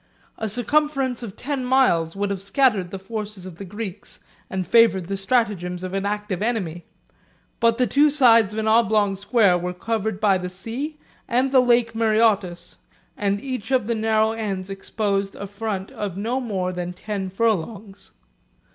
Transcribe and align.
A 0.39 0.49
circumference 0.49 1.21
of 1.21 1.35
ten 1.35 1.63
miles 1.63 2.15
would 2.15 2.31
have 2.31 2.41
scattered 2.41 2.89
the 2.89 2.97
forces 2.97 3.45
of 3.45 3.59
the 3.59 3.63
Greeks, 3.65 4.19
and 4.49 4.65
favored 4.65 5.05
the 5.05 5.15
stratagems 5.15 5.83
of 5.83 5.93
an 5.93 6.07
active 6.07 6.41
enemy; 6.41 6.85
but 7.59 7.77
the 7.77 7.85
two 7.85 8.09
sides 8.09 8.51
of 8.51 8.57
an 8.57 8.67
oblong 8.67 9.15
square 9.15 9.59
were 9.59 9.75
covered 9.75 10.19
by 10.19 10.39
the 10.39 10.49
sea 10.49 10.97
and 11.27 11.51
the 11.51 11.59
Lake 11.61 11.93
Maraeotis, 11.93 12.77
and 13.15 13.39
each 13.43 13.69
of 13.69 13.85
the 13.85 13.93
narrow 13.93 14.31
ends 14.31 14.71
exposed 14.71 15.35
a 15.35 15.45
front 15.45 15.91
of 15.91 16.17
no 16.17 16.39
more 16.39 16.73
than 16.73 16.93
ten 16.93 17.29
furlongs. 17.29 18.09